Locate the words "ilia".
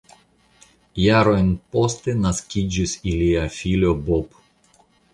3.15-3.47